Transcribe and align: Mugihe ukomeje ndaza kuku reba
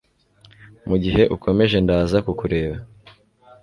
Mugihe 0.89 1.23
ukomeje 1.35 1.77
ndaza 1.85 2.17
kuku 2.25 2.43
reba 2.53 2.77